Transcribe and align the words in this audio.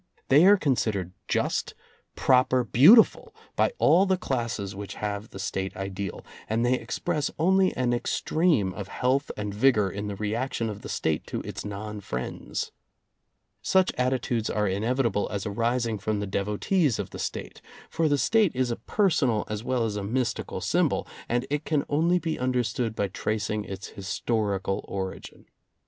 They 0.29 0.47
are 0.47 0.57
considered 0.57 1.11
just, 1.27 1.75
proper, 2.15 2.63
beautiful 2.63 3.35
by 3.55 3.71
all 3.77 4.07
the 4.07 4.17
classes 4.17 4.73
which 4.75 4.95
have 4.95 5.29
the 5.29 5.37
State 5.37 5.77
ideal, 5.77 6.25
and 6.49 6.65
they 6.65 6.73
express 6.73 7.29
only 7.37 7.71
an 7.77 7.93
extreme 7.93 8.73
of 8.73 8.87
health 8.87 9.29
and 9.37 9.53
vigor 9.53 9.91
in 9.91 10.07
the 10.07 10.15
reaction 10.15 10.71
of 10.71 10.81
the 10.81 10.89
State 10.89 11.27
to 11.27 11.41
its 11.41 11.63
non 11.63 11.99
friends. 12.01 12.71
Such 13.61 13.93
attitudes 13.95 14.49
are 14.49 14.67
inevitable 14.67 15.29
as 15.29 15.45
arising 15.45 15.99
from 15.99 16.19
the 16.19 16.25
devotees 16.25 16.97
of 16.97 17.11
the 17.11 17.19
State. 17.19 17.61
For 17.87 18.09
the 18.09 18.17
State 18.17 18.53
is 18.55 18.71
a 18.71 18.77
per 18.77 19.07
sonal 19.11 19.43
as 19.51 19.63
well 19.63 19.85
as 19.85 19.97
a 19.97 20.03
mystical 20.03 20.61
symbol, 20.61 21.07
and 21.29 21.45
it 21.51 21.63
can 21.63 21.85
only 21.89 22.17
be 22.17 22.39
understood 22.39 22.95
by 22.95 23.07
tracing 23.07 23.65
its 23.65 23.89
historical 23.89 24.83
origin. 24.87 25.45